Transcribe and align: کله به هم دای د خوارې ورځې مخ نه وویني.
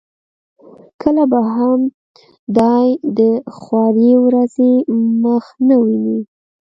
کله 1.01 1.23
به 1.31 1.39
هم 1.55 1.79
دای 2.59 2.87
د 3.19 3.19
خوارې 3.57 4.11
ورځې 4.25 4.71
مخ 5.23 5.45
نه 5.67 5.75
وویني. 5.79 6.19